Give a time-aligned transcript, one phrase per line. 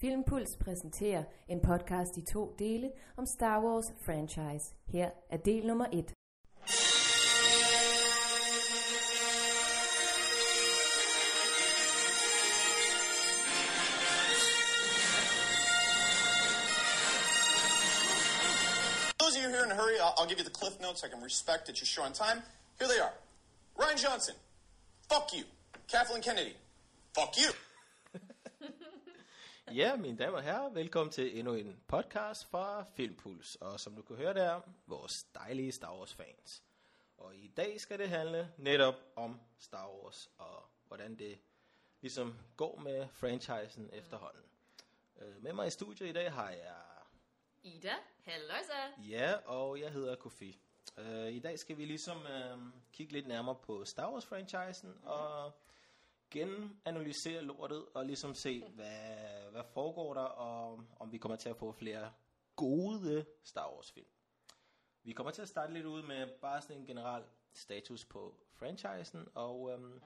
[0.00, 4.74] Filmpuls præsenterer en podcast i to dele om Star Wars franchise.
[4.92, 6.12] Her er del nummer 1.
[19.18, 21.04] those of you here in a hurry, I'll, I'll give you the cliff notes.
[21.04, 22.42] I can respect that you're short on time.
[22.78, 23.12] Here they are.
[23.76, 24.34] Ryan Johnson,
[25.10, 25.44] fuck you.
[25.86, 26.54] Kathleen Kennedy,
[27.14, 27.50] fuck you.
[29.74, 33.56] Ja, mine damer og herrer, velkommen til endnu en podcast fra Filmpuls.
[33.56, 36.62] Og som du kan høre der, vores dejlige Star Wars fans.
[37.16, 41.38] Og i dag skal det handle netop om Star Wars og hvordan det
[42.00, 44.42] ligesom går med franchisen efterhånden.
[45.20, 46.74] Øh, Med mig i studiet i dag har jeg
[47.62, 49.02] Ida, halløjsa.
[49.08, 50.60] Ja, og jeg hedder Kofi.
[50.98, 52.62] Uh, I dag skal vi ligesom uh,
[52.92, 55.52] kigge lidt nærmere på Star Wars-franchisen og
[56.30, 61.56] genanalysere lortet og ligesom se, hvad, hvad foregår der, og om vi kommer til at
[61.56, 62.12] få flere
[62.56, 64.06] gode Star Wars-film.
[65.02, 69.28] Vi kommer til at starte lidt ud med bare sådan en generel status på franchisen,
[69.34, 70.00] og um, mm.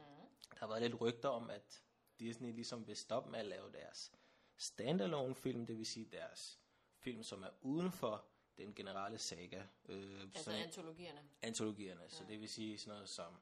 [0.50, 1.82] der har været lidt rygter om, at
[2.20, 4.12] Disney ligesom vil stoppe med at lave deres
[4.56, 6.60] standalone film, det vil sige deres
[6.98, 8.24] film, som er uden for
[8.56, 9.62] den generelle saga.
[9.88, 11.20] Øh, Altså sådan antologierne.
[11.42, 12.02] antologierne.
[12.02, 12.08] Ja.
[12.08, 13.34] Så det vil sige sådan noget som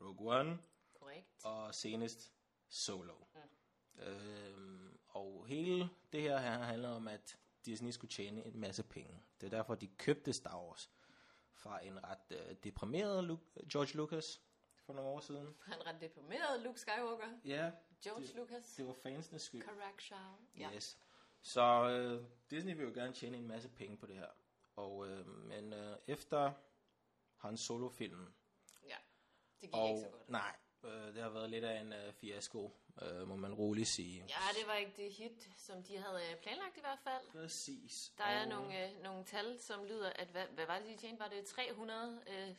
[0.00, 0.58] Rogue One
[1.00, 1.44] Korrekt.
[1.44, 2.32] og senest
[2.68, 3.14] Solo.
[3.94, 4.02] Mm.
[4.02, 9.22] Øhm, og hele det her, her handler om, at Disney skulle tjene en masse penge.
[9.40, 10.90] Det er derfor, de købte Star Wars
[11.52, 14.42] fra en ret øh, deprimeret Lu- George Lucas
[14.76, 15.56] for nogle år siden.
[15.62, 17.38] Han ret deprimeret, Luke Skywalker.
[17.44, 17.72] Ja,
[18.04, 18.74] George det, Lucas.
[18.76, 19.62] det var fansenes skyld.
[19.62, 20.40] Correct, Charles.
[20.56, 20.70] Ja.
[20.74, 20.98] Yes.
[21.42, 24.28] Så øh, Disney vil jo gerne tjene en masse penge på det her.
[24.76, 26.52] Og, øh, men øh, efter
[27.36, 28.34] hans solofilmen,
[28.86, 28.96] ja.
[29.60, 30.28] Det gik og ikke så godt.
[30.28, 34.24] nej, øh, det har været lidt af en øh, fiasko, øh, må man roligt sige.
[34.28, 37.42] Ja, det var ikke det hit, som de havde øh, planlagt i hvert fald.
[37.42, 38.12] Præcis.
[38.18, 40.96] Der er og, nogle, øh, nogle tal, som lyder, at hvad, hvad var det, de
[40.96, 41.20] tjente?
[41.20, 42.54] Var det 300 øh,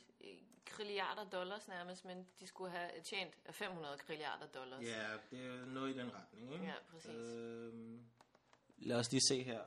[0.65, 4.83] trilliarder dollars nærmest, men de skulle have tjent 500 trilliarder dollars.
[4.83, 6.65] Ja, det er noget i den retning, ikke?
[6.65, 7.11] Ja, præcis.
[7.11, 7.99] Øh,
[8.77, 9.61] lad os lige se her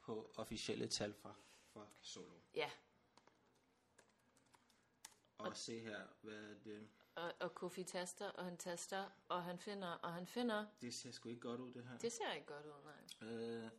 [0.00, 1.34] på officielle tal fra,
[1.72, 2.34] fra Solo.
[2.54, 2.70] Ja,
[5.48, 6.88] Og se her, hvad det...
[7.14, 10.66] og, og Kofi taster, og han taster, og han finder, og han finder.
[10.82, 11.98] Det ser sgu ikke godt ud, det her.
[11.98, 12.72] Det ser ikke godt ud,
[13.20, 13.28] nej.
[13.30, 13.70] Øh,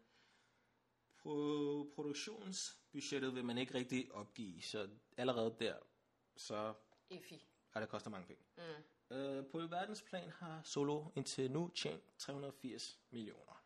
[1.19, 5.75] pro- produktionsbudgettet vil man ikke rigtig opgive, så allerede der,
[6.35, 6.73] så
[7.09, 7.47] Ifi.
[7.73, 8.43] er det koster mange penge.
[8.57, 9.15] Mm.
[9.15, 13.63] Øh, på verdensplan har Solo indtil nu tjent 380 millioner.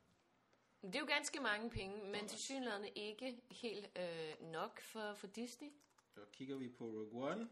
[0.82, 5.28] Det er jo ganske mange penge, men til synligheden ikke helt øh, nok for, for
[5.28, 5.70] Disney.
[6.14, 7.50] Så kigger vi på Rogue One.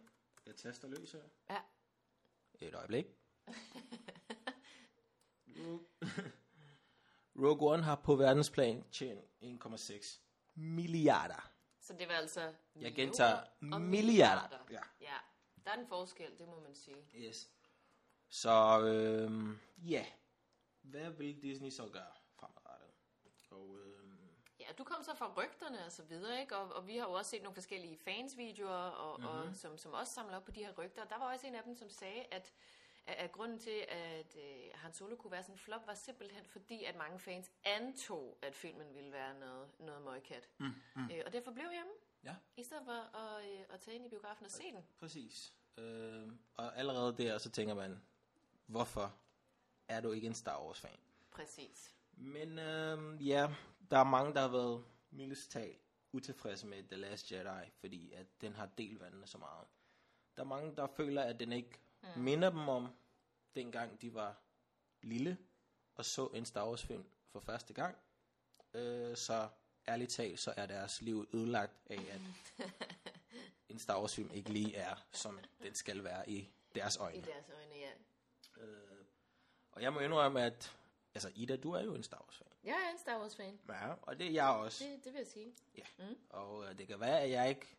[0.47, 1.23] Jeg taster løs her.
[1.49, 1.61] Ja.
[2.59, 3.05] Et øjeblik.
[7.35, 10.19] Rogue- One har på verdensplan tjent 1,6
[10.55, 11.51] milliarder.
[11.81, 13.43] Så det var altså Jeg gentager
[13.73, 14.65] og milliarder.
[14.71, 14.81] Ja.
[15.01, 15.17] ja.
[15.65, 16.97] Der er en forskel, det må man sige.
[17.15, 17.51] Yes.
[18.29, 20.05] Så øhm, ja,
[20.81, 22.89] hvad vil Disney så gøre fremadrettet?
[23.49, 23.96] Og øhm,
[24.59, 26.57] Ja, du kom så fra rygterne og så videre, ikke?
[26.57, 29.49] Og, og vi har jo også set nogle forskellige fansvideoer, og, mm-hmm.
[29.49, 31.05] og, som, som også samler op på de her rygter.
[31.05, 32.53] Der var også en af dem, som sagde, at,
[33.05, 36.45] at, at grunden til, at øh, Han Solo kunne være sådan en flop, var simpelthen
[36.45, 40.49] fordi, at mange fans antog, at filmen ville være noget, noget møgkat.
[40.57, 41.09] Mm, mm.
[41.11, 41.91] Øh, og derfor blev hjemme,
[42.23, 44.85] ja, i stedet for at, øh, at tage ind i biografen og se den.
[44.99, 45.53] præcis.
[45.77, 48.01] Øhm, og allerede der, så tænker man,
[48.65, 49.15] hvorfor
[49.87, 50.97] er du ikke en Star Wars fan?
[51.31, 51.95] Præcis.
[52.11, 53.55] Men øhm, ja,
[53.91, 55.81] der er mange, der har været mildest talt
[56.11, 59.67] utilfredse med The Last Jedi, fordi at den har delt vandene så meget.
[60.35, 62.21] Der er mange, der føler, at den ikke mm.
[62.21, 62.87] minder dem om
[63.55, 64.41] dengang de var
[65.01, 65.37] lille
[65.95, 67.97] og så en Star Wars film for første gang.
[68.73, 69.49] Øh, så
[69.87, 72.21] ærligt talt, så er deres liv ødelagt af, at
[73.69, 77.21] en Star Wars film ikke lige er, som den skal være i deres I øjne.
[77.21, 77.91] deres øjne, ja.
[79.71, 80.77] Og jeg må indrømme, at
[81.13, 82.47] altså Ida, du er jo en Star Wars fan.
[82.67, 83.59] Jeg er en Star Wars fan.
[83.69, 84.83] Ja, og det er jeg også.
[84.83, 85.53] Det, det vil jeg sige.
[85.77, 86.17] Ja, mm.
[86.29, 87.77] og øh, det kan være, at jeg ikke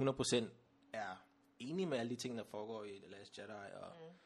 [0.00, 0.44] 100%
[0.92, 1.16] er
[1.58, 4.18] enig med alle de ting, der foregår i The Last Jedi, og mm.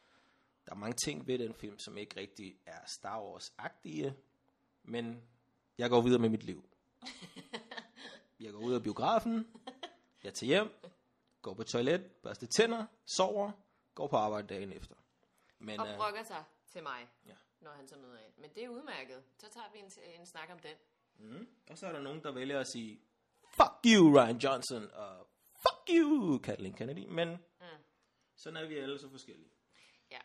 [0.65, 4.13] der er mange ting ved den film, som ikke rigtig er Star Wars-agtige,
[4.83, 5.23] men
[5.77, 6.63] jeg går videre med mit liv.
[8.39, 9.47] jeg går ud af biografen,
[10.23, 10.91] jeg tager hjem,
[11.41, 13.51] går på toilet, børster tænder, sover,
[13.95, 14.95] går på arbejde dagen efter.
[15.59, 17.33] Men, Og øh, brokker sig til mig, Ja.
[17.63, 18.33] Når han så møder ind.
[18.37, 19.23] Men det er udmærket.
[19.37, 20.75] Så tager vi en, en snak om den.
[21.17, 21.47] Mm.
[21.69, 23.01] Og så er der nogen, der vælger at sige,
[23.49, 27.05] fuck you, Ryan Johnson, og fuck you, Kathleen Kennedy.
[27.05, 27.65] Men mm.
[28.35, 29.51] sådan er vi alle så forskellige.
[30.11, 30.19] Ja.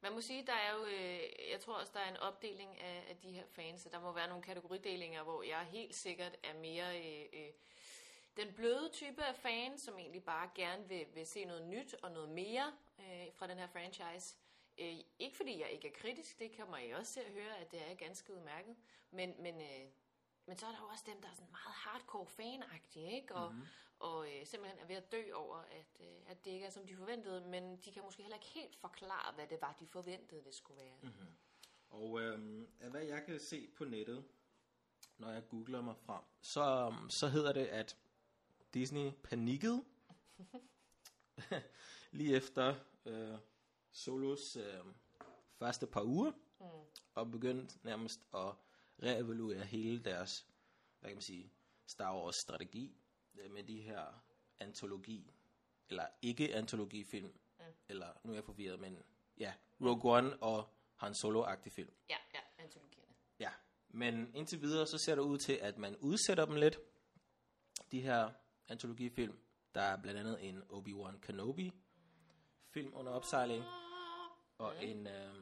[0.00, 3.06] Man må sige, der er jo, øh, jeg tror også, der er en opdeling af,
[3.08, 6.54] af de her fans, så der må være nogle kategoridelinger, hvor jeg helt sikkert er
[6.58, 7.52] mere øh, øh,
[8.36, 12.10] den bløde type af fan, som egentlig bare gerne vil, vil se noget nyt og
[12.10, 14.36] noget mere øh, fra den her franchise.
[14.82, 17.72] Øh, ikke fordi jeg ikke er kritisk, det kommer I også til at høre, at
[17.72, 18.76] det er ganske udmærket,
[19.10, 19.88] men, men, øh,
[20.46, 23.34] men så er der jo også dem, der er sådan meget hardcore fanagtige, ikke?
[23.34, 23.66] Og, mm-hmm.
[23.98, 26.86] og øh, simpelthen er ved at dø over, at, øh, at det ikke er, som
[26.86, 30.44] de forventede, men de kan måske heller ikke helt forklare, hvad det var, de forventede,
[30.44, 30.96] det skulle være.
[31.02, 31.28] Mm-hmm.
[31.90, 34.24] Og øh, af hvad jeg kan se på nettet,
[35.18, 37.96] når jeg googler mig frem, så, så hedder det, at
[38.74, 39.84] Disney panikkede
[42.12, 42.74] lige efter
[43.06, 43.38] øh,
[43.92, 44.84] Solos øh,
[45.58, 46.30] første par uger,
[46.60, 46.66] mm.
[47.14, 48.54] og begyndte nærmest at
[49.02, 50.46] reevaluere hele deres,
[51.00, 51.52] hvad kan man sige,
[51.86, 52.96] Star Wars strategi
[53.38, 54.24] øh, med de her
[54.60, 55.32] antologi,
[55.88, 57.64] eller ikke antologifilm, mm.
[57.88, 59.02] eller nu er jeg forvirret, men
[59.38, 61.92] ja, Rogue One og Han Solo-agtig film.
[62.10, 63.14] Ja, ja, antologierne.
[63.38, 63.50] Ja,
[63.88, 66.78] men indtil videre så ser det ud til, at man udsætter dem lidt,
[67.92, 68.30] de her
[68.68, 69.38] antologifilm.
[69.74, 71.72] Der er blandt andet en Obi-Wan Kenobi
[72.72, 73.64] film under opsejling,
[74.58, 74.88] og mm.
[74.88, 75.34] en, øh,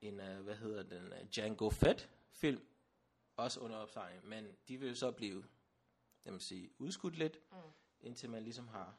[0.00, 2.66] en øh, hvad hedder den, uh, Django Fett film,
[3.36, 5.44] også under opsejling, men de vil så blive,
[6.24, 7.58] jeg vil sige, udskudt lidt, mm.
[8.00, 8.96] indtil man ligesom har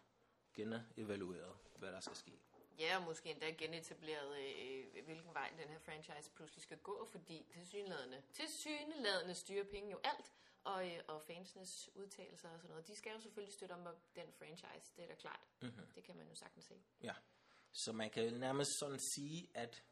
[0.53, 2.39] genevalueret, hvad der skal ske.
[2.79, 7.45] Ja, og måske endda genetableret, øh, hvilken vej den her franchise pludselig skal gå, fordi
[7.53, 10.31] tilsyneladende, tilsyneladende styrer penge jo alt,
[10.63, 14.31] og, øh, og fansenes udtalelser og sådan noget, de skal jo selvfølgelig støtte om den
[14.31, 15.47] franchise, det er da klart.
[15.61, 15.87] Mm-hmm.
[15.95, 16.83] Det kan man jo sagtens se.
[17.01, 17.15] Ja,
[17.71, 19.83] så man kan nærmest sådan sige, at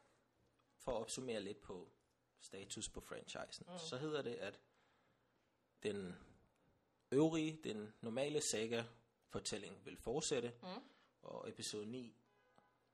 [0.77, 1.91] for at opsummere lidt på
[2.39, 3.77] status på franchisen, mm.
[3.77, 4.59] så hedder det, at
[5.83, 6.15] den
[7.11, 10.67] øvrige, den normale saga-fortælling vil fortsætte, mm.
[11.21, 12.15] og episode 9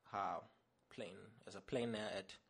[0.02, 0.50] har
[0.90, 2.42] planen, altså planen er, at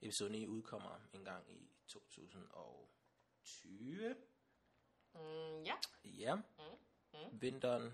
[0.00, 4.16] episode 9 udkommer en gang i 2020.
[5.14, 5.74] Mm, ja.
[6.04, 6.34] Ja.
[6.34, 6.42] Mm.
[7.12, 7.40] Mm.
[7.40, 7.92] Vinteren,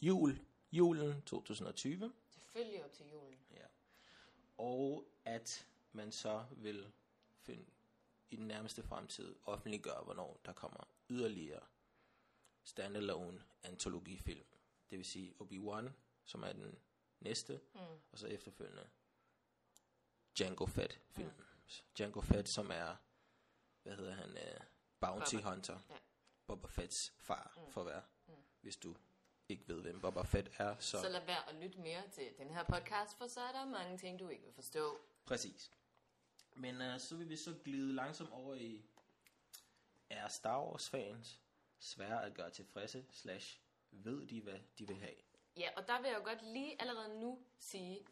[0.00, 0.40] jul,
[0.72, 2.12] julen 2020.
[2.28, 3.38] Selvfølgelig op til julen.
[3.50, 3.66] Ja.
[4.58, 6.92] Og at man så vil
[7.42, 7.66] finde
[8.30, 11.62] i den nærmeste fremtid offentliggøre, hvornår der kommer yderligere
[12.62, 14.46] standalone antologifilm.
[14.90, 15.90] Det vil sige Obi-Wan,
[16.24, 16.78] som er den
[17.20, 17.80] næste, mm.
[18.12, 18.88] og så efterfølgende
[20.38, 21.28] Django Fett film.
[21.28, 21.44] Mm.
[21.96, 22.96] Django Fett, som er,
[23.82, 24.64] hvad hedder han, uh,
[25.00, 25.36] Bounty.
[25.36, 25.78] Hunter.
[25.90, 25.94] Ja.
[26.50, 27.72] Boba Fetts far, mm.
[27.72, 28.34] for at være, mm.
[28.60, 28.96] hvis du
[29.48, 30.76] ikke ved, hvem Boba Fett er.
[30.78, 33.64] Så, så lad være at lytte mere til den her podcast, for så er der
[33.64, 34.98] mange ting, du ikke vil forstå.
[35.24, 35.70] Præcis.
[36.56, 38.84] Men uh, så vil vi så glide langsomt over i,
[40.10, 41.40] er Star Wars fans
[41.78, 43.60] svære at gøre tilfredse, slash
[43.90, 45.16] ved de, hvad de vil have?
[45.56, 48.06] Ja, og der vil jeg jo godt lige allerede nu sige,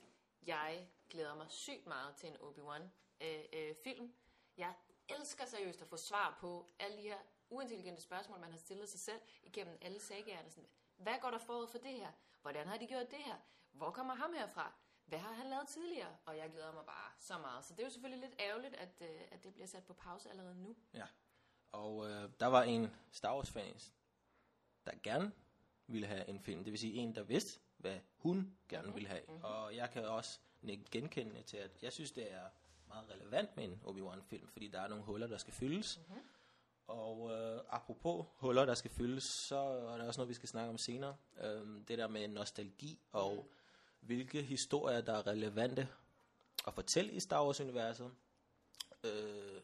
[0.46, 2.82] jeg glæder mig sygt meget til en Obi-Wan
[3.20, 4.12] øh, øh, film.
[4.56, 4.74] Jeg
[5.08, 7.18] elsker seriøst at få svar på alle de her
[7.50, 10.50] uintelligente spørgsmål, man har stillet sig selv igennem alle sagerne.
[10.50, 12.12] Sådan, hvad går der forud for det her?
[12.42, 13.36] Hvordan har de gjort det her?
[13.72, 14.72] Hvor kommer ham herfra?
[15.04, 16.16] Hvad har han lavet tidligere?
[16.26, 17.64] Og jeg glæder mig bare så meget.
[17.64, 20.30] Så det er jo selvfølgelig lidt ærgerligt, at, øh, at det bliver sat på pause
[20.30, 20.76] allerede nu.
[20.94, 21.06] Ja,
[21.72, 23.92] og øh, der var en Star Wars fans,
[24.86, 25.32] der gerne
[25.86, 26.64] ville have en film.
[26.64, 29.22] Det vil sige en, der vidste, hvad hun gerne ville have.
[29.28, 29.44] Mm-hmm.
[29.44, 30.40] Og jeg kan også
[30.90, 32.48] genkende til, at jeg synes, det er
[32.88, 36.00] meget relevant med en Obi-Wan film, fordi der er nogle huller, der skal fyldes.
[36.08, 36.22] Mm-hmm.
[36.86, 40.70] Og øh, apropos huller, der skal fyldes, så er der også noget, vi skal snakke
[40.70, 41.16] om senere.
[41.40, 44.06] Øhm, det der med nostalgi og mm.
[44.06, 45.88] hvilke historier, der er relevante
[46.66, 48.10] at fortælle i Star Wars-universet.
[49.04, 49.60] Øh,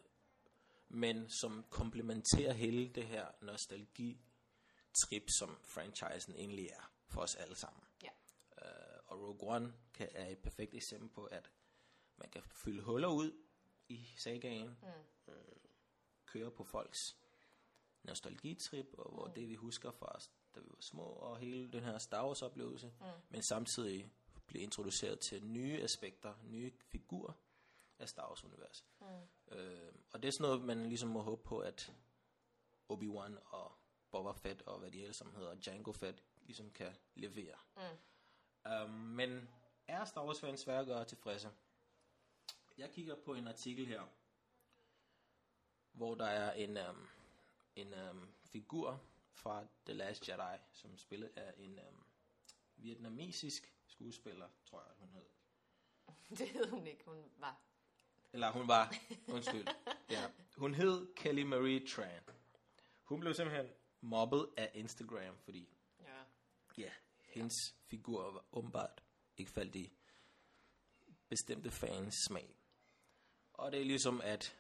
[0.88, 7.82] men som komplementerer hele det her nostalgi-trip, som franchisen egentlig er for os alle sammen.
[8.02, 8.08] Ja.
[8.62, 11.50] Øh, og Rogue One kan, er et perfekt eksempel på, at
[12.16, 13.32] man kan fylde huller ud
[13.88, 14.78] i sagaen.
[14.82, 15.32] Mm.
[15.32, 15.56] Øh,
[16.26, 17.16] køre på folks
[18.02, 19.34] nostalgitrip, og hvor mm.
[19.34, 20.18] det vi husker fra
[20.54, 23.06] da vi var små, og hele den her Star Wars oplevelse, mm.
[23.28, 24.12] men samtidig
[24.46, 27.32] blive introduceret til nye aspekter, nye figurer
[27.98, 28.86] af Star Wars universet.
[29.00, 29.56] Mm.
[29.56, 31.92] Øh, og det er sådan noget, man ligesom må håbe på, at
[32.92, 33.72] Obi-Wan og
[34.10, 37.56] Boba Fett og hvad de sammen hedder, Django Fett, ligesom kan levere.
[37.76, 37.82] Mm.
[38.72, 39.48] Um, men
[39.86, 41.50] er Star Wars fans svære at gøre tilfredse?
[42.76, 44.02] Jeg kigger på en artikel her,
[45.92, 47.08] hvor der er en, um,
[47.76, 49.00] en um, figur
[49.32, 52.04] fra The Last Jedi, som spillet af en um,
[52.76, 55.26] vietnamesisk skuespiller, tror jeg, hun hed.
[56.38, 57.60] Det hed hun ikke, hun var.
[58.32, 58.94] Eller hun var,
[59.28, 59.66] undskyld.
[60.10, 60.30] ja.
[60.56, 62.22] Hun hed Kelly Marie Tran.
[63.04, 65.68] Hun blev simpelthen mobbet af Instagram, fordi
[66.00, 66.24] ja,
[66.78, 67.76] ja hendes ja.
[67.86, 69.04] figur var åbenbart
[69.36, 69.92] ikke faldt i
[71.28, 72.63] bestemte fans smag.
[73.54, 74.56] Og det er ligesom, at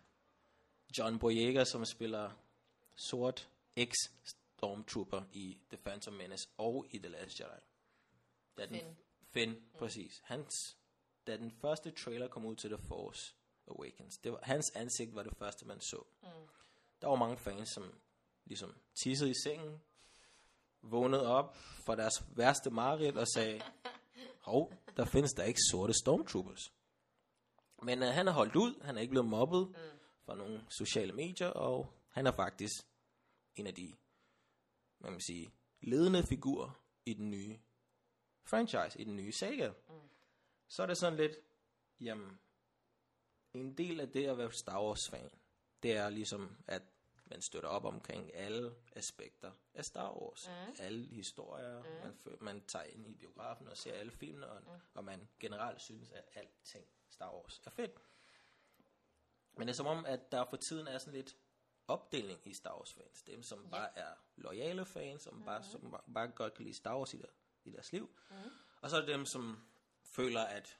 [0.98, 2.30] John Boyega, som spiller
[2.96, 7.60] sort ex-stormtrooper i The Phantom Menace og i The Last Jedi.
[8.56, 8.96] Da den, Finn.
[9.30, 9.78] Finn, mm.
[9.78, 10.20] præcis.
[10.24, 10.76] Hans,
[11.26, 13.34] da den første trailer kom ud til The Force
[13.68, 16.04] Awakens, det var, hans ansigt var det første, man så.
[16.22, 16.28] Mm.
[17.00, 18.00] Der var mange fans, som
[18.44, 19.80] ligesom tissede i sengen,
[20.82, 23.62] vågnede op fra deres værste mareridt og sagde,
[24.48, 26.72] hov, der findes der ikke sorte stormtroopers.
[27.84, 29.98] Men uh, han har holdt ud, han er ikke blevet mobbet mm.
[30.24, 32.86] fra nogle sociale medier, og han er faktisk
[33.56, 33.94] en af de,
[34.98, 37.58] man sige, ledende figurer i den nye
[38.44, 39.68] franchise, i den nye saga.
[39.68, 39.94] Mm.
[40.68, 41.36] Så er det sådan lidt,
[42.00, 42.38] jamen,
[43.54, 45.30] en del af det at være Star Wars fan,
[45.82, 46.82] det er ligesom, at
[47.26, 50.48] man støtter op omkring alle aspekter af Star Wars.
[50.48, 50.74] Mm.
[50.78, 51.88] Alle historier, mm.
[52.02, 54.80] man, man tager ind i biografen og ser alle filmene, og, mm.
[54.94, 57.92] og man generelt synes, at alting Star Wars er fedt.
[59.56, 61.36] Men det er som om, at der for tiden er sådan lidt
[61.88, 63.22] opdeling i Star Wars fans.
[63.22, 63.70] Dem, som ja.
[63.70, 65.46] bare er loyale fans, som, mm-hmm.
[65.46, 67.26] bare, som bare, godt kan lide Star Wars i, der,
[67.64, 68.18] i deres liv.
[68.30, 68.36] Mm.
[68.80, 69.68] Og så er det dem, som
[70.02, 70.78] føler, at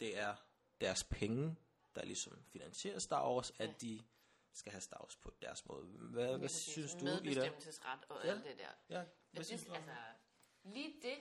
[0.00, 0.34] det er
[0.80, 1.56] deres penge,
[1.94, 3.64] der ligesom finansierer Star Wars, ja.
[3.64, 4.04] at de
[4.52, 5.86] skal have Star Wars på deres måde.
[5.86, 7.14] Hvad, hvad synes du, Ida?
[7.14, 8.30] Medbestemmelsesret og Ja.
[8.30, 8.96] alt det der.
[8.98, 9.72] Ja, hvad synes du?
[9.72, 9.90] altså,
[10.64, 11.18] lige det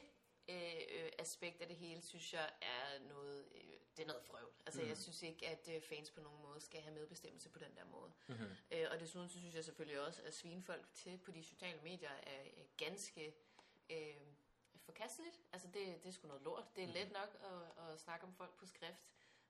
[0.50, 4.54] øh, øh, aspekt af det hele, synes jeg er noget, øh, det er noget frøvl.
[4.66, 4.88] Altså, mm.
[4.88, 7.86] jeg synes ikke, at øh, fans på nogen måde skal have medbestemmelse på den der
[7.86, 8.12] måde.
[8.28, 8.38] Mhm.
[8.38, 8.56] Mm-hmm.
[8.72, 11.82] Øh, og desuden så synes jeg selvfølgelig også, at svine folk til på de sociale
[11.82, 13.36] medier er øh, ganske
[13.90, 14.16] øh,
[14.78, 15.42] forkasteligt.
[15.54, 16.76] Altså, det, det er sgu noget lort.
[16.76, 19.04] Det er let nok at, at snakke om folk på skrift,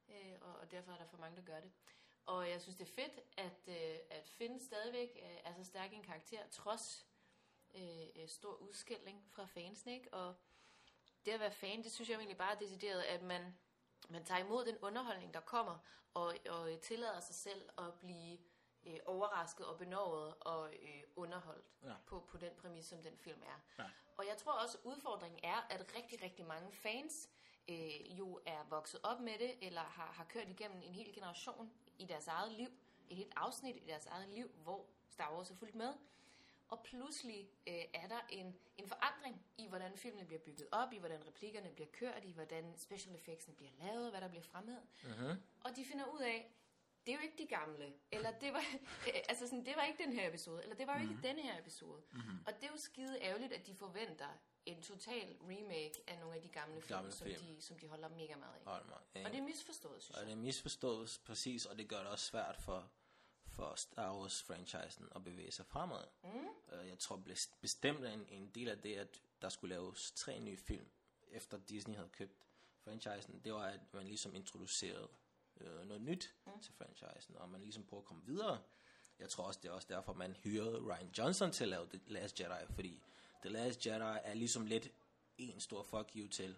[0.10, 1.72] øh, og, og derfor er der for mange, der gør det.
[2.26, 5.94] Og jeg synes, det er fedt, at, øh, at Finn stadigvæk øh, er så stærk
[5.94, 7.08] en karakter, trods
[7.76, 10.14] øh, øh, stor udskældning fra fansen, ikke?
[10.14, 10.36] Og
[11.26, 13.58] det at være fan, det synes jeg egentlig bare er decideret, at man,
[14.10, 15.78] man tager imod den underholdning, der kommer,
[16.14, 18.38] og, og øh, tillader sig selv at blive
[18.88, 21.94] øh, overrasket og benåret og øh, underholdt Ja.
[22.06, 23.84] på, på den præmis, som den film er.
[23.84, 23.90] Ja.
[24.18, 27.30] Og jeg tror også, at udfordringen er, at rigtig, rigtig mange fans
[27.68, 31.72] øh, jo er vokset op med det, eller har, har kørt igennem en hel generation
[31.98, 32.68] i deres eget liv,
[33.10, 35.94] et helt afsnit i deres eget liv, hvor Star Wars er fuldt med.
[36.68, 40.98] Og pludselig øh, er der en, en forandring i, hvordan filmene bliver bygget op, i
[40.98, 44.78] hvordan replikkerne bliver kørt, i hvordan special effectsene bliver lavet, hvad der bliver fremmed.
[45.04, 45.42] Mhm.
[45.64, 46.52] Og de finder ud af,
[47.06, 48.64] det er jo ikke de gamle, eller det var,
[49.08, 51.12] øh, altså sådan, det var ikke den her episode, eller det var jo Mhm.
[51.12, 52.02] ikke denne her episode.
[52.12, 52.40] Mm-hmm.
[52.48, 54.28] Og det er jo skide ærgerligt, at de forventer
[54.66, 57.40] en total remake af nogle af de gamle film, Gamle som, film.
[57.46, 58.62] De, som de holder mega meget af.
[58.66, 60.28] Hold mig, Og det er misforstået, synes Og jeg.
[60.28, 62.92] det er misforstået præcis, og det gør det også svært for,
[63.56, 66.04] for Star Wars-franchisen at bevæge sig fremad.
[66.24, 66.30] Mm.
[66.30, 70.12] Uh, jeg tror bes- bestemt, at en, en del af det, at der skulle laves
[70.12, 70.88] tre nye film,
[71.32, 72.34] efter Disney havde købt
[72.84, 75.08] franchisen, det var, at man ligesom introducerede
[75.56, 76.60] uh, noget nyt mm.
[76.62, 78.62] til franchisen, og man ligesom prøver at komme videre.
[79.20, 82.00] Jeg tror også, det er også derfor, man hyrede Ryan Johnson til at lave The
[82.08, 83.02] Last Jedi, fordi
[83.42, 84.92] The Last Jedi er ligesom lidt
[85.38, 86.58] en stor fuck you til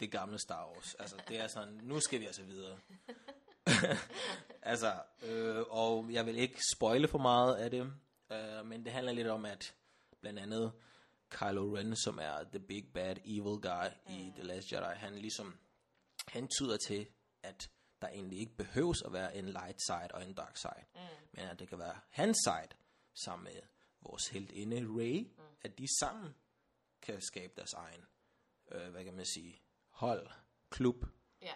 [0.00, 0.94] det gamle Star Wars.
[0.94, 2.80] Altså, det er sådan, nu skal vi altså videre.
[4.64, 7.92] altså, øh, og jeg vil ikke spoile for meget af det,
[8.32, 9.74] øh, men det handler lidt om, at
[10.20, 10.72] blandt andet
[11.30, 14.14] Kylo Ren, som er the big bad evil guy mm.
[14.14, 15.58] i The Last Jedi, han ligesom
[16.28, 17.06] hentyder til,
[17.42, 17.70] at
[18.02, 21.00] der egentlig ikke behøves at være en light side og en dark side, mm.
[21.32, 22.68] men at det kan være hans side,
[23.24, 23.62] sammen med
[24.00, 25.42] vores heltinde Rey, mm.
[25.62, 26.34] at de sammen
[27.02, 28.04] kan skabe deres egen,
[28.72, 30.26] øh, hvad kan man sige, hold,
[30.70, 31.04] klub,
[31.42, 31.52] Ja,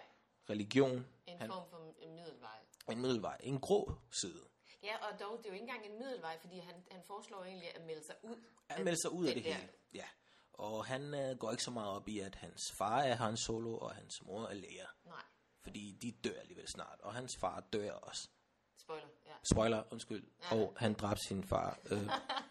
[0.49, 2.59] religion, en Han- form for middelvej.
[2.91, 3.91] En middelvej, en grå
[4.21, 4.43] side.
[4.83, 7.75] Ja, og dog, det er jo ikke engang en middelvej, fordi han, han foreslår egentlig
[7.75, 8.35] at melde sig ud.
[8.69, 9.69] Han melder sig ud af det der- hele.
[9.93, 10.05] Ja.
[10.53, 13.77] Og han øh, går ikke så meget op i, at hans far er Han Solo,
[13.77, 14.85] og hans mor er Leia.
[15.05, 15.21] Nej,
[15.63, 18.29] Fordi de dør alligevel snart, og hans far dør også.
[18.77, 19.31] spoiler, ja.
[19.53, 20.23] Spoiler, undskyld.
[20.51, 21.79] Og han dræbte sin far.
[21.91, 22.09] Øh,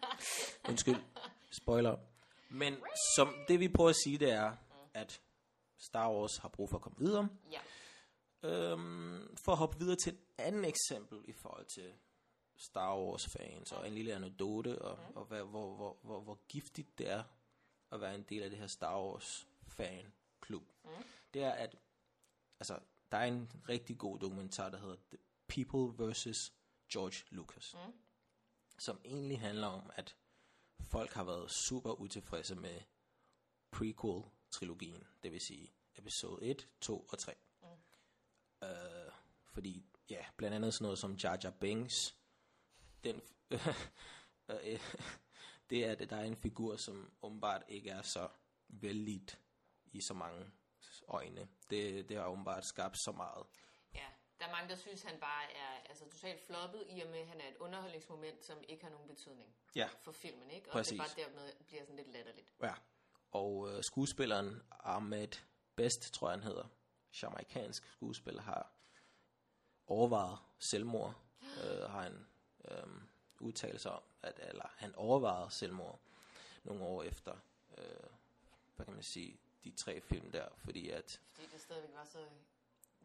[0.69, 0.95] undskyld.
[1.51, 1.97] Spoiler.
[2.49, 2.77] Men
[3.15, 4.55] som det vi prøver at sige, det er,
[4.93, 5.21] at
[5.77, 7.29] Star Wars har brug for at komme videre.
[7.51, 7.59] Ja,
[8.43, 11.93] Øhm, for at hoppe videre til et andet eksempel i forhold til
[12.55, 16.97] Star Wars fans, og en lille anekdote, og, og hvad, hvor, hvor, hvor, hvor giftigt
[16.97, 17.23] det er
[17.91, 20.63] at være en del af det her Star Wars fan klub.
[20.83, 20.89] Mm.
[21.33, 21.75] Det er, at
[22.59, 22.79] altså,
[23.11, 26.53] der er en rigtig god dokumentar, der hedder The People vs.
[26.93, 27.93] George Lucas, mm.
[28.79, 30.15] som egentlig handler om, at
[30.81, 32.81] folk har været super utilfredse med
[33.71, 37.35] prequel-trilogien, det vil sige episode 1, 2 og 3.
[38.63, 39.11] Øh,
[39.53, 42.15] fordi, ja, blandt andet sådan noget som Jar Jar Binks,
[43.03, 43.21] den,
[44.49, 44.79] øh,
[45.69, 48.29] det er, at der er en figur, som åbenbart ikke er så
[48.67, 49.39] vældigt
[49.91, 50.51] i så mange
[51.07, 51.47] øjne.
[51.69, 53.45] Det, det har åbenbart skabt så meget
[53.93, 54.05] ja.
[54.39, 57.27] Der er mange, der synes, han bare er altså, totalt floppet, i og med, at
[57.27, 60.67] han er et underholdningsmoment, som ikke har nogen betydning Ja, for filmen, ikke?
[60.69, 60.89] Og Præcis.
[60.89, 62.53] det bare dermed bliver sådan lidt latterligt.
[62.63, 62.73] ja.
[63.31, 65.27] Og øh, skuespilleren Ahmed
[65.75, 66.67] Best, tror jeg han hedder,
[67.21, 68.71] jamaikansk skuespiller, har
[69.87, 72.25] overvejet selvmord, øh, har han
[72.71, 72.87] øh,
[73.39, 75.99] udtalt sig om, at, eller han overvejede selvmord
[76.63, 77.37] nogle år efter,
[77.77, 78.09] øh,
[78.75, 82.25] hvad kan man sige, de tre film der, fordi at, Fordi det stadigvæk var så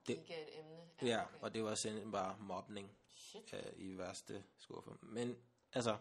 [0.06, 0.88] Det- giga et emne.
[1.02, 1.38] ja, okay.
[1.40, 3.52] og det var simpelthen bare mobning Shit.
[3.54, 4.90] øh, i værste skuffe.
[5.02, 5.36] Men
[5.72, 5.98] altså,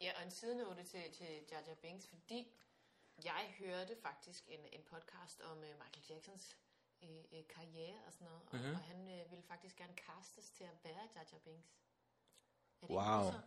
[0.00, 2.52] Ja, og en sidenote til, til Jar Jar Binks, fordi
[3.24, 6.56] jeg hørte faktisk en, en podcast om uh, Michael Jacksons
[7.02, 8.62] uh, uh, karriere og sådan noget, og, Mhm.
[8.62, 8.74] mm-hmm.
[8.74, 11.68] og han uh, ville faktisk gerne castes til at være Jar Jar Binks.
[12.82, 13.26] Er det Wow.
[13.26, 13.38] ikke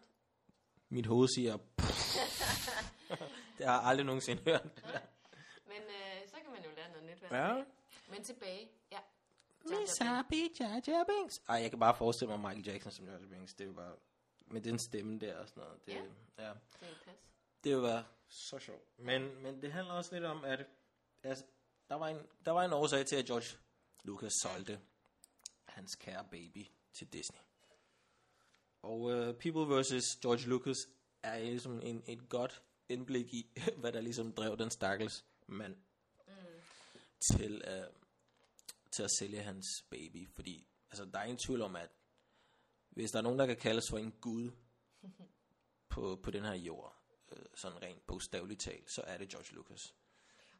[0.89, 1.57] mit hoved siger,
[3.57, 4.63] det har jeg aldrig nogensinde hørt.
[5.65, 7.31] Men uh, så kan man jo lære noget nyt.
[7.31, 7.63] Ja.
[8.09, 8.99] Men tilbage, ja.
[9.69, 9.97] Miss.
[10.01, 11.41] Happy Jar Jar Binks.
[11.49, 13.53] Ej, jeg kan bare forestille mig Michael Jackson som Jar Jar Binks.
[13.53, 13.95] Det er jo bare,
[14.47, 15.85] med den stemme der og sådan noget.
[15.85, 16.01] Det, Ja.
[16.47, 16.53] ja.
[16.79, 17.15] Det er pas.
[17.63, 18.99] det være så sjovt.
[18.99, 20.65] Men, men det handler også lidt om, at
[21.23, 21.45] altså,
[21.89, 23.57] der, var en, der var en årsag til, at George
[24.03, 24.79] Lucas solgte
[25.65, 27.39] hans kære baby til Disney.
[28.81, 30.15] Og uh, People vs.
[30.21, 30.77] George Lucas
[31.23, 33.51] er ligesom en, et godt indblik i,
[33.81, 35.75] hvad der ligesom drev den stakkels mand
[36.27, 36.33] mm.
[37.31, 37.95] til, uh,
[38.91, 40.29] til at sælge hans baby.
[40.35, 41.89] Fordi altså, der er ingen tvivl om, at
[42.89, 44.51] hvis der er nogen, der kan kaldes for en gud
[45.93, 46.95] på, på den her jord,
[47.31, 49.95] øh, sådan rent bogstaveligt talt, så er det George Lucas.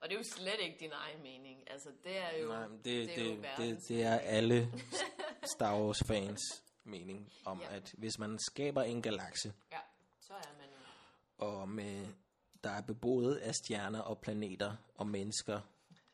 [0.06, 1.72] Og det er jo slet ikke din egen mening.
[1.72, 4.72] Altså, det er jo, Nej, det, det det, er jo det, det, er alle
[5.56, 6.42] Star Wars fans
[6.84, 7.76] mening om, Ja.
[7.76, 9.80] at hvis man skaber en galakse, Ja,
[10.20, 10.68] så er man
[11.38, 12.08] og med,
[12.64, 15.62] der er beboet af stjerner og planeter og mennesker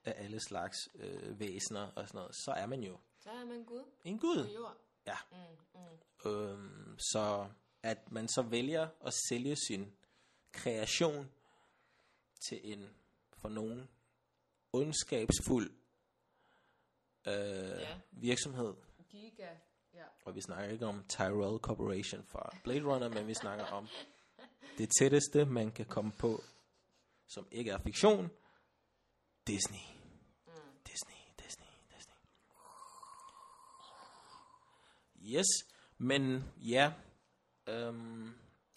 [0.06, 3.64] af alle slags øh, væsener og sådan noget, så er man jo Så er man
[3.64, 4.50] Gud en på gud.
[4.56, 4.78] jord.
[5.08, 5.18] Ja.
[5.32, 5.82] Mm,
[6.26, 6.32] mm.
[6.32, 7.50] Øhm, så
[7.84, 9.94] at man så vælger at sælge sin
[10.52, 11.32] kreation
[12.50, 12.90] til en
[13.42, 13.90] for nogen
[14.74, 15.72] ondskabsfuld
[17.28, 18.00] øh, Ja.
[18.12, 18.74] virksomhed.
[19.10, 19.50] Giga,
[19.94, 20.06] ja.
[20.26, 23.88] Og vi snakker ikke om Tyrell Corporation fra Blade Runner, men vi snakker om
[24.78, 26.44] det tætteste, man kan komme på,
[27.28, 28.30] som ikke er fiktion.
[29.48, 29.80] Disney.
[30.48, 30.54] Mm.
[30.86, 32.16] Disney, Disney, Disney.
[35.38, 35.46] Yes,
[35.98, 36.94] men ja.
[37.68, 38.34] Øhm,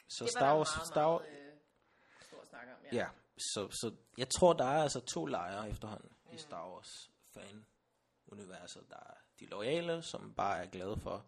[0.08, 2.96] så Star Wars, Star, meget, øh, snak om, ja.
[2.96, 6.34] Ja, så, så jeg tror, der er altså to lejre efterhånden mm.
[6.34, 8.90] i Star Wars fan-universet.
[8.90, 11.26] Der er de loyale, som bare er glade for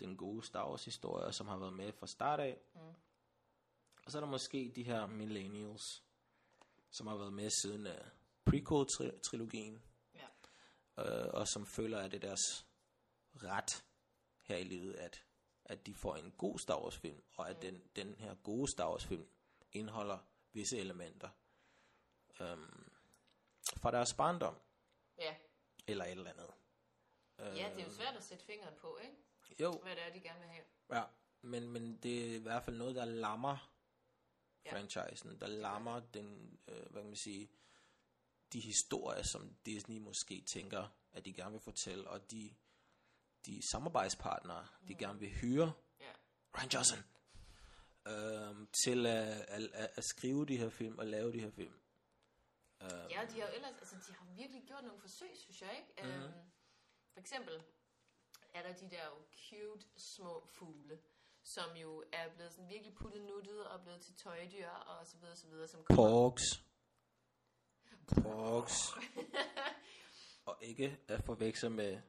[0.00, 2.58] den gode Star Wars-historie, og som har været med fra start af.
[2.74, 2.80] Mm.
[4.04, 6.04] Og så er der måske de her millennials,
[6.90, 8.04] som har været med siden af
[8.44, 9.82] prequel-trilogien,
[10.14, 10.26] ja.
[10.98, 12.66] øh, og som føler, at det er deres
[13.34, 13.84] ret
[14.42, 15.24] her i livet, at,
[15.64, 18.90] at de får en god Star Wars film, og at den, den her gode Star
[18.90, 19.28] Wars film
[19.72, 20.18] indeholder
[20.52, 21.28] visse elementer
[22.40, 22.92] øhm,
[23.76, 24.56] fra deres barndom,
[25.18, 25.36] Ja.
[25.86, 26.50] eller et eller andet.
[27.38, 29.16] ja, det er jo svært at sætte fingeren på, ikke?
[29.60, 30.64] Jo, Hvad det er, de gerne vil have.
[30.90, 31.04] ja,
[31.42, 33.66] men, men det er i hvert fald noget, der lammer
[34.64, 34.72] Ja.
[34.72, 37.50] franchisen, der lammer den, øh, hvad kan man sige,
[38.52, 42.54] de historier, som Disney måske tænker, at de gerne vil fortælle, og de,
[43.46, 46.12] de samarbejdspartnere, de gerne vil hyre, Ja.
[46.58, 46.98] Ryan Johnson,
[48.06, 51.74] øhm, til at, at, at, at skrive de her film og lave de her film.
[52.80, 56.08] Ja, de har jo ellers, altså de har virkelig gjort nogle forsøg, synes jeg, ikke?
[56.08, 56.24] Mm-hmm.
[56.24, 56.50] Øhm,
[57.12, 57.62] for eksempel
[58.54, 60.98] er der de der jo cute små fugle,
[61.42, 65.36] som jo er blevet sådan virkelig puttet nuttet og blevet til tøjdyr og så videre,
[65.36, 66.10] så videre, som kommer.
[66.10, 66.42] Porks.
[68.22, 68.74] Porks.
[70.48, 72.00] og ikke at forveksle med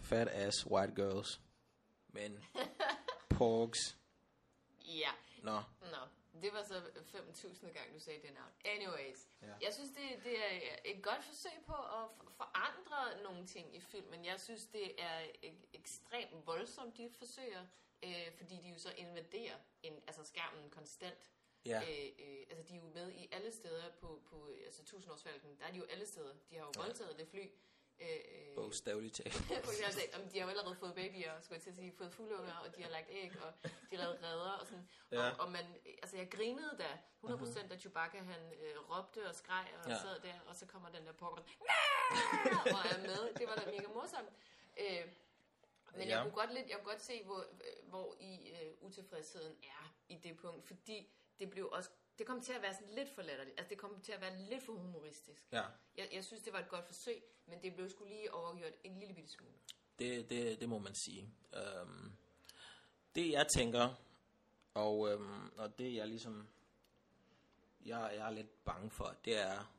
[0.00, 1.40] fat ass white girls.
[2.08, 2.44] Men
[3.38, 3.78] porks.
[4.84, 5.10] Ja,
[5.42, 5.96] Nå, nå.
[6.42, 8.50] Det var så 5.000 gang, du sagde det navn.
[8.64, 9.28] Anyways.
[9.42, 9.46] Ja.
[9.46, 9.54] Ja.
[9.62, 14.24] Jeg synes, det, det er et godt forsøg på at forandre nogle ting i filmen.
[14.24, 17.66] Jeg synes, det er ek- ekstremt voldsomt, de forsøger.
[18.02, 21.30] Øh, fordi de jo så invaderer en, altså skærmen konstant.
[21.66, 21.82] ja.
[21.82, 25.56] Øh, øh, altså, de er jo med i alle steder på, på altså, tusindårsfalken.
[25.58, 26.34] Der er de jo alle steder.
[26.50, 27.46] De har jo voldtaget det fly.
[28.00, 29.34] Øh, øh, Bogstaveligt talt.
[30.22, 32.76] om de har jo allerede fået babyer, skulle jeg til at sige, fået fugleunger, og
[32.76, 34.88] de har lagt æg, og de har lavet redder, og sådan.
[35.12, 35.30] Ja.
[35.30, 35.64] Og, og man,
[36.02, 39.96] altså jeg grinede da 100% da Chewbacca, han øh, råbte og skreg, og Ja.
[39.98, 41.38] sad der, og så kommer den der pork,
[42.76, 43.34] og er med.
[43.38, 44.28] Det var da mega morsomt.
[44.80, 44.86] Øh,
[45.92, 46.08] men Ja.
[46.08, 46.14] ja.
[46.16, 49.94] jeg kunne godt lidt, jeg kunne godt se, hvor, øh, hvor i øh, utilfredsheden er
[50.08, 53.22] i det punkt, fordi det blev også, det kom til at være sådan lidt for
[53.22, 53.58] latterligt.
[53.58, 55.42] Altså det kom til at være lidt for humoristisk.
[55.52, 55.62] Ja.
[55.96, 58.98] Jeg, jeg synes, det var et godt forsøg, men det blev skulle lige overgjort en
[58.98, 59.54] lille bitte smule.
[59.98, 61.28] Det, det, det må man sige.
[61.54, 62.12] Øhm,
[63.14, 63.94] det jeg tænker,
[64.74, 66.48] og, øhm, og det jeg ligesom,
[67.84, 69.74] jeg, jeg er lidt bange for, det er,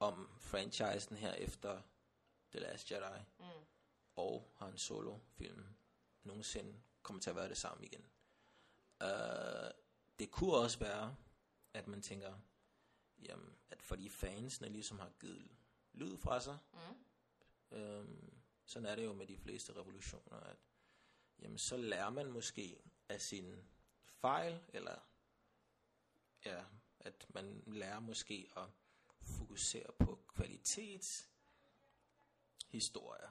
[0.00, 1.82] om franchisen her efter
[2.50, 3.44] The Last Jedi mm.
[4.16, 5.76] og Han Solo filmen
[6.24, 8.06] nogensinde kommer til at være det samme igen.
[9.00, 9.70] Uh,
[10.18, 11.16] det kunne også være,
[11.74, 12.38] at man tænker,
[13.18, 15.50] jamen, at fordi fansene ligesom har givet
[15.92, 17.76] lyd fra sig, mm.
[17.76, 20.56] øhm, sådan er det jo med de fleste revolutioner, at
[21.38, 23.68] jamen, så lærer man måske af sin
[24.04, 24.98] fejl, eller
[26.44, 26.64] ja,
[27.00, 28.68] at man lærer måske at
[29.20, 31.30] fokusere på kvalitets
[32.68, 33.30] historier,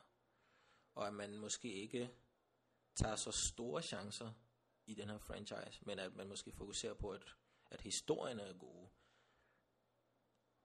[0.95, 2.11] og at man måske ikke
[2.95, 4.33] tager så store chancer
[4.85, 7.35] i den her franchise, men at man måske fokuserer på, at,
[7.71, 8.89] at historierne er gode.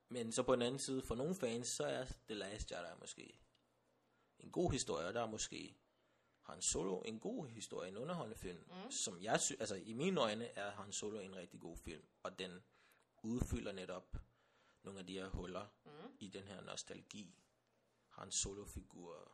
[0.09, 3.41] Men så på den anden side, for nogle fans, så er The Last Jedi måske
[4.39, 5.77] en god historie, og der er måske
[6.41, 8.91] Han Solo en god historie, en underholdende film, mm.
[8.91, 12.39] som jeg synes, altså i mine øjne er Han Solo en rigtig god film, og
[12.39, 12.63] den
[13.23, 14.17] udfylder netop
[14.83, 16.17] nogle af de her huller mm.
[16.19, 17.45] i den her nostalgi,
[18.09, 19.33] Han Solo-figur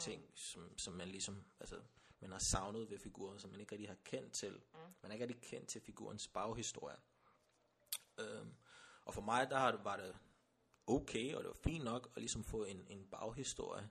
[0.00, 0.36] ting, mm.
[0.36, 1.82] som, som man ligesom, altså
[2.20, 4.52] man har savnet ved figuren, som man ikke rigtig har kendt til.
[4.52, 4.78] Mm.
[5.02, 6.96] Man er ikke rigtig kendt til figurens baghistorie.
[8.18, 8.54] Øhm,
[9.04, 10.16] og for mig, der var det
[10.86, 13.90] okay, og det var fint nok at ligesom få en, en baghistorie.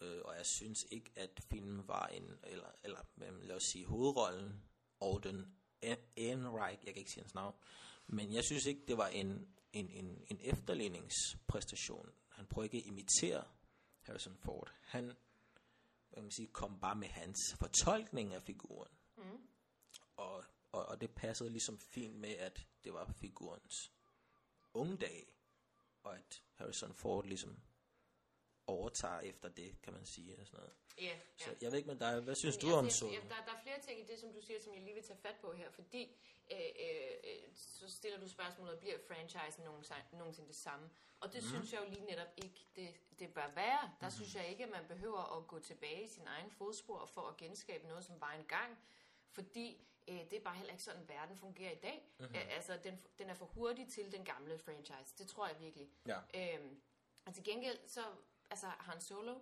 [0.00, 3.00] Øh, og jeg synes ikke, at filmen var en, eller, eller
[3.42, 4.64] lad os sige, hovedrollen,
[5.00, 5.56] og den
[6.16, 7.54] Ehrenreich, jeg kan ikke sige hans navn,
[8.06, 12.10] men jeg synes ikke, det var en, en, en, en efterligningspræstation.
[12.28, 13.44] Han prøver ikke at imitere
[14.02, 14.74] Harrison Ford.
[14.82, 15.12] Han
[16.14, 18.92] hvad kan man sige, kom bare med hans fortolkning af figuren.
[19.16, 19.48] Mm.
[20.16, 23.92] Og, og, og det passede ligesom fint med, at det var figurens
[24.74, 25.34] unge dag,
[26.02, 27.60] og at Harrison Ford ligesom
[28.66, 30.38] overtager efter det, kan man sige.
[30.40, 30.72] Og sådan noget.
[31.02, 31.62] Yeah, så yeah.
[31.62, 33.06] jeg ved ikke med dig, hvad synes Men, du om så?
[33.06, 35.02] Ja, der, der er flere ting i det, som du siger, som jeg lige vil
[35.02, 36.16] tage fat på her, fordi
[36.52, 39.64] øh, øh, så stiller du spørgsmålet, bliver franchisen
[40.12, 40.90] nogensinde det samme?
[41.20, 41.48] Og det mm.
[41.48, 43.92] synes jeg jo lige netop ikke, det, det bør være.
[44.00, 44.12] Der mm.
[44.12, 47.36] synes jeg ikke, at man behøver at gå tilbage i sin egen fodspor for at
[47.36, 48.78] genskabe noget, som var en gang.
[49.30, 52.14] Fordi øh, det er bare heller ikke sådan, verden fungerer i dag.
[52.18, 52.34] Mm-hmm.
[52.34, 55.14] Æ, altså, den, den er for hurtig til den gamle franchise.
[55.18, 55.88] Det tror jeg virkelig.
[56.06, 56.18] Ja.
[56.34, 56.80] Øhm,
[57.26, 58.00] og til gengæld, så
[58.50, 59.38] altså Han Solo,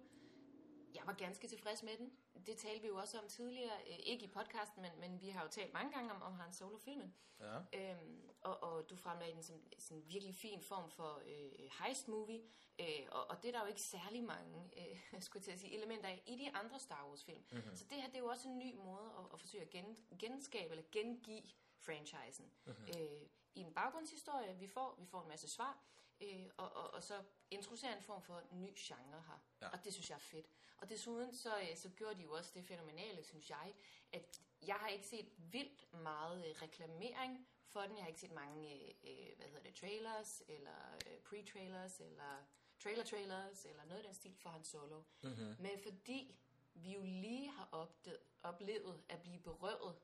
[0.94, 2.12] jeg var ganske tilfreds med den.
[2.46, 5.42] Det talte vi jo også om tidligere, øh, ikke i podcasten, men, men vi har
[5.42, 7.14] jo talt mange gange om, om Han Solo-filmen.
[7.40, 7.58] Ja.
[7.72, 9.42] Øhm, og, og du fremlagde den
[9.78, 12.42] som en virkelig fin form for øh, heist-movie,
[12.80, 15.76] øh, og, og det er der jo ikke særlig mange øh, skulle til at sige,
[15.76, 17.42] elementer af i de andre Star Wars-film.
[17.52, 17.76] Mm-hmm.
[17.76, 19.96] Så det her det er jo også en ny måde at, at forsøge at gen,
[20.18, 21.42] genskabe eller gengive
[21.78, 22.50] franchisen.
[22.64, 22.84] Mm-hmm.
[22.84, 23.22] Øh,
[23.54, 25.82] I en baggrundshistorie, vi får, vi får en masse svar,
[26.22, 29.40] øh, og, og, og så introducerer en form for ny genre her.
[29.60, 29.68] Ja.
[29.68, 30.46] Og det synes jeg er fedt.
[30.76, 33.74] Og desuden så, øh, så gjorde de jo også det fænomenale, synes jeg,
[34.12, 37.96] at jeg har ikke set vildt meget øh, reklamering for den.
[37.96, 42.46] Jeg har ikke set mange, øh, øh hvad hedder det, trailers, eller øh, pre-trailers, eller
[42.78, 45.02] trailer-trailers, eller noget af den stil for hans solo.
[45.22, 45.56] Mm-hmm.
[45.58, 46.36] Men fordi
[46.74, 49.96] vi jo lige har opdaget, oplevet at blive berøvet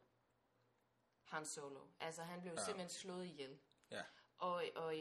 [1.24, 1.86] Han Solo.
[2.00, 2.64] Altså han blev ja.
[2.64, 3.58] simpelthen slået ihjel.
[3.90, 4.02] Ja.
[4.38, 4.96] Og, og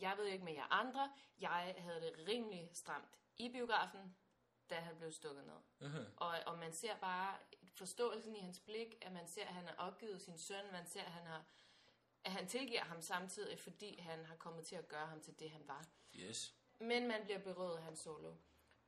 [0.00, 4.16] jeg ved ikke med jer andre, jeg havde det rimelig stramt i biografen,
[4.70, 5.88] da han blev stukket ned.
[5.88, 6.14] Uh-huh.
[6.16, 7.36] Og, og man ser bare
[7.74, 11.02] forståelsen i hans blik, at man ser, at han har opgivet sin søn, man ser,
[11.02, 11.44] at han har
[12.24, 15.50] at han tilgiver ham samtidig, fordi han har kommet til at gøre ham til det,
[15.50, 15.86] han var.
[16.14, 16.54] Yes.
[16.80, 18.34] Men man bliver berøvet af hans solo.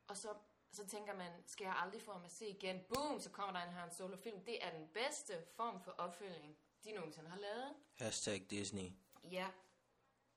[0.06, 0.34] Og så,
[0.72, 2.80] så tænker man, skal jeg aldrig få ham at se igen?
[2.94, 4.44] Boom, så kommer der en Han Solo film.
[4.44, 7.74] Det er den bedste form for opfølging, de nogensinde har lavet.
[7.94, 8.90] Hashtag Disney.
[9.30, 9.46] Ja,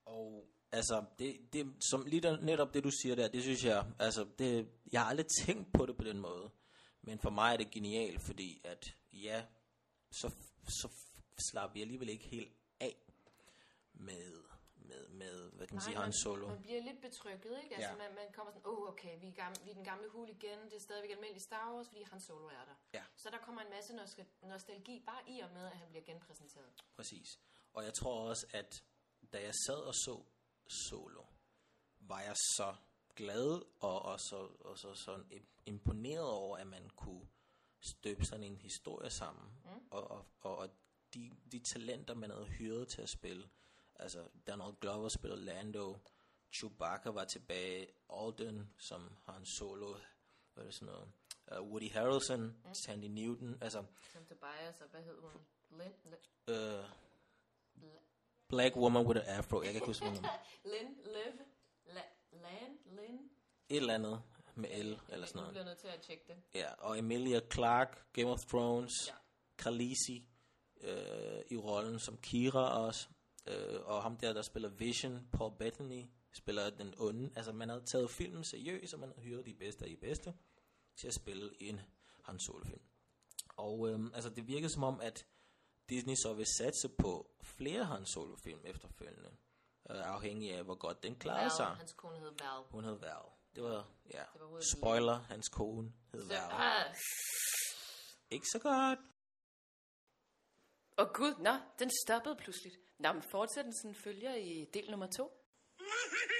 [0.06, 3.86] og altså, det, det, som lige der, netop det du siger der, det synes jeg,
[3.98, 6.50] altså, det, jeg har aldrig tænkt på det på den måde.
[7.02, 9.44] Men for mig er det genialt, fordi at, ja,
[10.10, 10.34] så,
[10.68, 10.88] så
[11.50, 12.96] slapper vi alligevel ikke helt af
[13.92, 14.42] med,
[14.76, 16.48] med, med hvad kan man Nej, sige, han solo.
[16.48, 17.74] Man bliver lidt betrykket, ikke?
[17.74, 17.96] Altså, ja.
[17.96, 20.58] man, man kommer sådan, oh, okay, vi er, gamle, vi er den gamle hul igen,
[20.70, 22.76] det er stadigvæk almindelig Star Wars, fordi han solo er der.
[22.94, 23.02] Ja.
[23.16, 23.92] Så der kommer en masse
[24.42, 26.84] nostalgi, bare i og med, at han bliver genpræsenteret.
[26.96, 27.40] Præcis.
[27.72, 28.84] Og jeg tror også, at
[29.36, 30.22] da jeg sad og så
[30.68, 31.24] Solo,
[32.00, 32.74] var jeg så
[33.16, 35.24] glad og, og, så, og så, så
[35.66, 37.28] imponeret over, at man kunne
[37.80, 39.44] støbe sådan en historie sammen.
[39.64, 39.70] Mm.
[39.90, 40.68] Og, og, og, og
[41.14, 43.48] de, de talenter, man havde hyret til at spille.
[43.94, 45.98] Altså, Donald Glover spillede Lando,
[46.52, 49.94] Chewbacca var tilbage, Alden, som har en solo,
[50.54, 51.08] hvad er det sådan noget,
[51.60, 52.74] uh, Woody Harrelson, mm.
[52.86, 53.84] Sandy Newton, altså...
[54.12, 55.32] Som Tobias, og hvad hed hun?
[55.70, 55.92] Lin?
[56.04, 56.54] Lin?
[56.56, 56.84] Uh,
[58.48, 59.56] Black woman with an afro.
[59.62, 60.20] Jeg kan ikke huske, hvad
[60.64, 61.40] Lin, Liv,
[61.86, 63.30] La, Lan, Lin.
[63.68, 64.22] Et eller andet.
[64.54, 65.50] med L eller sådan noget.
[65.50, 66.36] bliver jeg nødt til at tjekke det.
[66.54, 69.12] Ja, og Emilia Clarke, Game of Thrones, ja.
[69.58, 70.28] Khaleesi
[70.80, 73.08] øh, i rollen som Kira også,
[73.46, 77.30] øh, og ham der, der spiller Vision, Paul Bettany, spiller den onde.
[77.36, 80.34] Altså man havde taget filmen seriøst, og man havde hyret de bedste af de bedste
[80.96, 81.80] til at spille en
[82.24, 82.80] Han Solo-film.
[83.56, 85.26] Og øh, altså det virkede som om, at
[85.88, 89.30] Disney så vil satse på flere Han Solo-film efterfølgende,
[89.90, 91.66] øh, afhængig af hvor godt den klarede Val, sig.
[91.66, 92.62] hans kone hed Val.
[92.70, 93.22] Hun hed Val.
[93.54, 96.50] Det var, ja, Det var spoiler, hans kone hed Så, Val.
[96.52, 96.94] ah,
[98.30, 98.98] Ikke så godt.
[100.98, 102.72] Åh oh, gud, nå, den stoppede pludselig.
[102.98, 105.30] Nå, men fortsættelsen følger i del nummer to.